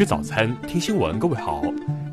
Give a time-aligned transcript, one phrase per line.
[0.00, 1.18] 吃早餐，听新闻。
[1.18, 1.60] 各位好，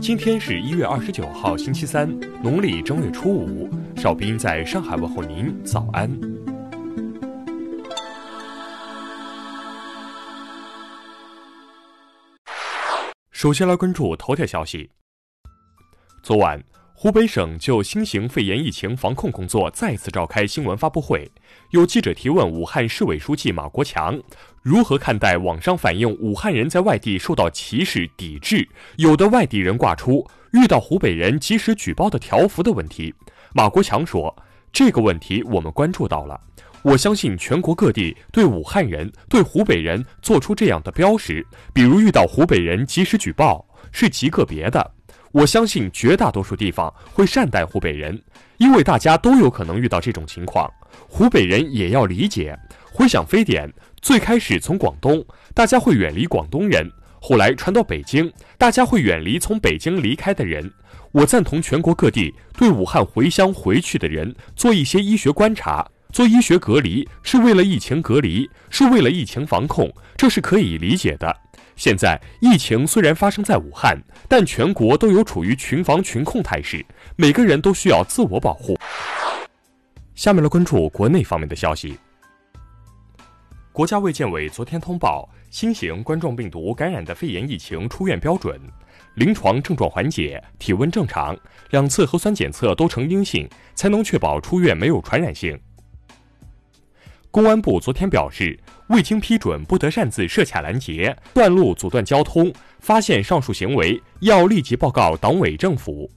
[0.00, 2.08] 今天是一月二十九号，星期三，
[2.42, 3.68] 农历正月初五。
[3.94, 6.10] 少斌在上海问候您，早安。
[13.30, 14.90] 首先来关注头条消息。
[16.22, 16.58] 昨晚，
[16.96, 21.28] 湖北省就新型肺炎疫情防控工作再次召开新闻发布会。
[21.70, 24.18] 有记者提问武汉市委书记马国强，
[24.62, 33.12] 如何看待网上反映武汉人在外地受到歧视抵制，有的外地人挂出遇到湖北人及时举报的条幅的问题？
[33.52, 34.34] 马国强说，
[34.72, 36.40] 这个问题我们关注到了。
[36.82, 44.92] 我相信全国各地对武汉人、对湖北人做出这样的标识，比如遇到湖北人及时举报，是极个别的。
[45.34, 48.16] 我相信绝大多数地方会善待湖北人，
[48.56, 50.72] 因为大家都有可能遇到这种情况。
[51.08, 52.56] 湖北人也要理解。
[52.92, 53.68] 回想非典，
[54.00, 56.86] 最开始从广东，大家会远离广东人；
[57.20, 60.72] 后来传到北京，大家会远离从北京离开的人。
[61.10, 65.84] 我赞同全国各地对武汉回乡回去的人做一些医学观察。
[66.12, 71.36] 做医学隔离是为了疫情隔离，是为了疫情防控，这是可以理解的。
[71.76, 76.84] 现在疫情虽然发生在武汉，但全国都有处于群防群控态势，
[77.16, 78.78] 每个人都需要自我保护。
[80.14, 81.98] 下面来关注国内方面的消息。
[83.72, 88.60] 国家卫健委昨天通报，新型冠状病毒感染的肺炎疫情出院标准：
[89.16, 91.36] 临床症状缓解，体温正常，
[91.70, 95.60] 两次核酸检测都呈阴性，才能确保出院没有传染性。
[97.32, 98.56] 公安部昨天表示，
[98.88, 106.10] 未经批准不得擅自设卡拦截、断路阻断交通，发现上述行为要立即报告党委政府。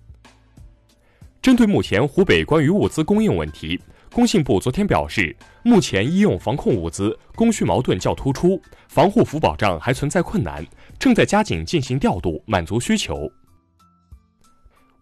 [1.41, 3.79] 针对目前湖北关于物资供应问题，
[4.11, 10.65] 工信部昨天表示，目前医用防控物资供需矛盾较突出，防护服保障还存在困难，
[10.99, 13.31] 正在加紧进行调度，满足需求。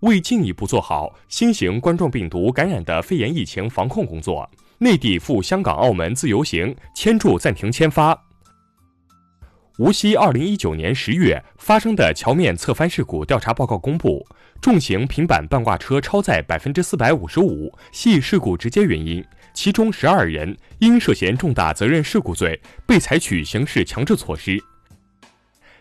[0.02, 4.47] 为进一步做好新型冠状病毒感染的肺炎疫情防控工作。
[4.78, 8.19] 内地赴香港、澳门自由行签注暂停签发。
[9.78, 14.25] 无锡二零一九年十月发生的桥面侧翻事故调查报告公布，
[14.62, 24.62] 重型平板半挂车超载百分之四百五十五系事故直接原因，其中十二人因涉嫌重大责任事故罪被采取刑事强制措施。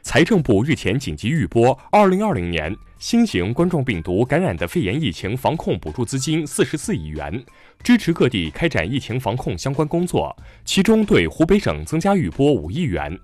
[0.02, 2.76] 财政部日前紧急预拨二零二零年。
[3.06, 7.44] 新型冠状病毒感染的肺炎疫情防控补助资金四十四亿元，
[7.82, 10.34] 支持各地开展疫情防控相关工作，
[10.64, 13.14] 其中对湖北省增加预拨五亿元。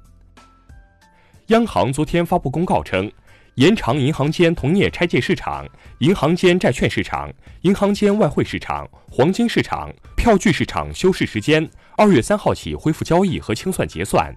[1.47, 3.11] 央行昨天发布公告称，
[3.55, 5.67] 延长银行间同业拆借市场、
[6.01, 7.33] 银行间债券市场、
[7.63, 14.31] 银行间外汇市场、黄金市场、票据市场休市时间，二月三号起恢复交易和清算结算。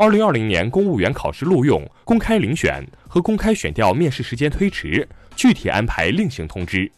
[0.00, 5.06] 二零二零年公务员考试录用、公开遴选和公开选调面试时间推迟，
[5.36, 6.90] 具体安排另行通知。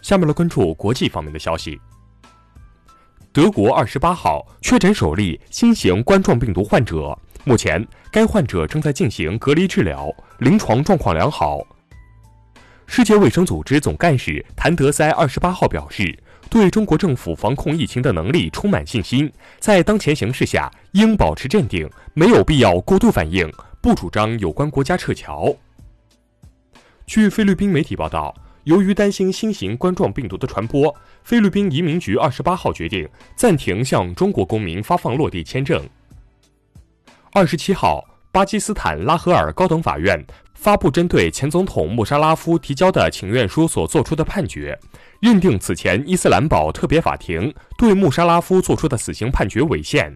[0.00, 1.78] 下面来关注国际方面的消息。
[3.30, 7.14] 德国二十八号确诊首例新型冠状病毒患者，
[7.44, 11.58] 目前该患者正在进行隔离治疗，临床状况良好。
[12.86, 16.18] 世界卫生组织总干事谭德塞二十八号表示。
[16.48, 25.54] 对中国政府防控疫情的能力充满信心，在当前形势下应保持镇定，没有必要过度反应，不主张有关国家撤侨。
[27.06, 28.34] 据菲律宾媒体报道，
[28.64, 35.84] 由于担心新型冠状病毒的传播，菲律宾移民局二十八号决定暂停向中国公民发放落地签证。
[37.32, 38.02] 二十七号，
[38.32, 40.24] 巴基斯坦拉合尔高等法院。
[40.56, 44.76] 发布针对前总统穆沙拉夫提交的请愿书所作出的判决，
[45.20, 50.12] 认定此前伊斯兰堡特别法庭对穆沙拉夫作出的死刑判决违宪。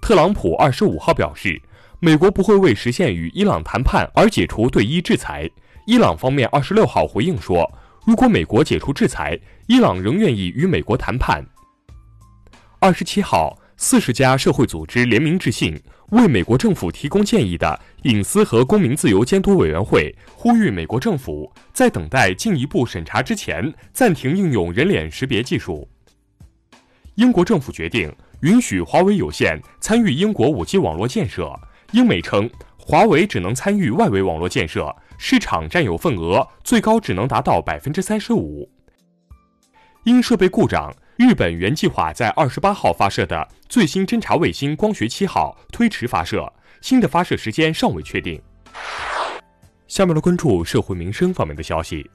[0.00, 1.60] 特朗普二十五号表示，
[1.98, 5.50] 美国不会为实现与伊朗谈判而解除对伊制裁。
[5.86, 7.68] 伊朗方面二十六号回应说，
[8.06, 9.36] 如果美国解除制裁，
[9.66, 11.44] 伊朗仍愿意与美国谈判。
[12.78, 13.58] 二十七号。
[13.78, 15.82] 四十家社会组织联名致信，
[16.12, 25.88] 为美国政府提供建议的隐私和公民自由监督委员会呼吁美国政府在等待进一步审查之前暂停应用人脸识别技术。
[27.14, 31.50] 英国政府决定允许华为有限参与英国 5G 网络建设。
[31.92, 38.68] 英媒称，华为只能参与外围网络建设，市场占有份额最高只能达到百分之三十五。
[40.04, 40.94] 因设备故障。
[41.22, 48.42] 日本原计划在二十八号发射的最新侦察卫星“光学七号”推迟发射，新的发射时间尚未确定。
[49.86, 52.10] 下面来关注社会民生方面的消息。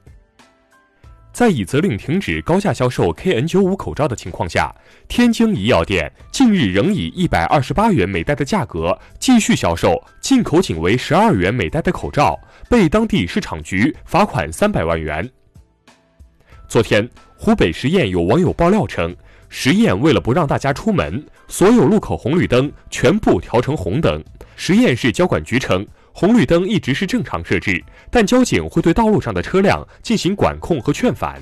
[1.32, 4.70] 在已责令停止高价销售 KN95 口罩的情况下，
[5.08, 12.38] 天津一药店近日仍以一百二十八元每袋的价格继续销售进口仅为十二元每袋的口罩，
[12.68, 15.26] 被当地市场局罚款三百万元。
[16.68, 17.08] 昨天，
[17.40, 19.14] 湖北十堰有网友爆料称，
[19.48, 24.22] 十堰为了不让大家出门，所有路口红绿灯全部调成红灯。
[24.56, 25.86] 十堰市交管局称。
[26.12, 27.80] 红绿灯一直是正常设置，
[28.10, 31.40] 但交警会对道路上的车辆进行管控和劝返。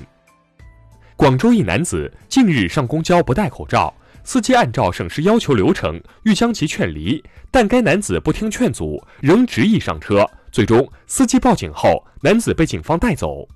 [1.15, 3.91] 广州一男子近日上公交不戴口罩，
[4.23, 10.23] 司机按照省市要求流程欲将其劝离，但该男子不听劝阻，仍执意上车。
[10.51, 13.47] 最终，司机报警后，男子被警方带走。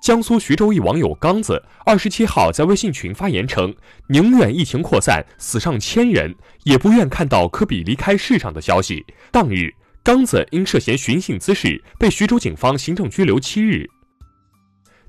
[0.00, 3.74] 江苏徐州一网友刚子二十七号在微信群发言称，
[4.06, 9.04] 宁愿疫情扩散死上千人，也不愿看到科比离开世上的消息。
[9.30, 9.70] 当日，
[10.02, 13.86] 刚子因涉嫌寻衅滋事被徐州警方行政拘留七日。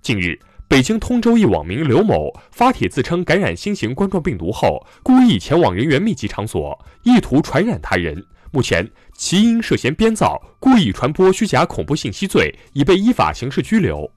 [0.01, 8.21] 近日，北京通州一网民刘某发帖自称感染新型冠状病毒后，故意前往人员密集场所，意图传染他人。
[8.51, 14.11] 目前，其因涉嫌编造、故意传播虚假恐怖信息罪，已被依法刑事拘留。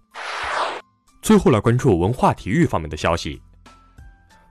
[1.24, 3.40] 最后来关注文化体育方面的消息。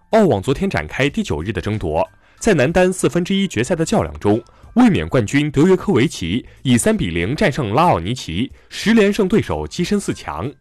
[0.09, 2.03] 澳网昨天展开第九日的争夺，
[2.39, 4.43] 在男单四分之一决赛的较量中，
[4.73, 10.51] 卫冕冠军德约科维奇以三比零战胜拉奥尼奇，十连胜对手跻身四强。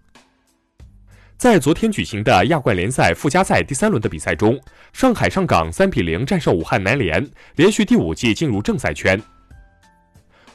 [1.38, 4.61] 在昨天举行的亚冠联赛附加赛第三轮的比赛中，
[4.93, 7.26] 上海上港三比零战胜武汉南联，
[7.56, 9.19] 连续第五季进入正赛圈。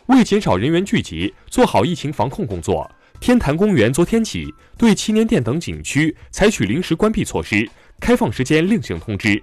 [0.06, 2.90] 为减少人员聚集，做好疫情防控工作。
[3.20, 7.68] 天坛公园昨天起对祈年殿等景区采取临时关闭措施，
[8.00, 9.42] 开放时间另行通知。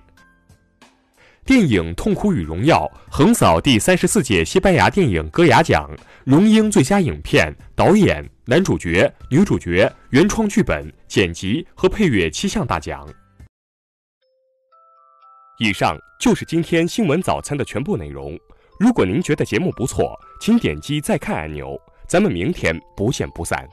[1.45, 5.91] 电影《痛苦与荣耀》横扫第三十四届西班牙电影戈雅奖，
[6.25, 13.07] 荣膺最佳影片、导演、男主角、女主角、原创剧本、剪辑和配乐七项大奖。
[15.59, 18.39] 以上就是今天新闻早餐的全部内容。
[18.81, 21.79] 如果您觉得节目不错，请点击再看按钮。
[22.15, 23.69] 咱们明天不见不散。